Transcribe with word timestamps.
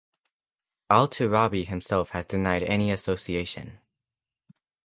Al-Turabi 0.89 1.63
himself 1.67 2.09
has 2.09 2.25
denied 2.25 2.63
any 2.63 2.91
association. 2.91 3.77